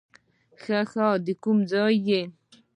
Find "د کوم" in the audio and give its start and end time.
1.25-1.57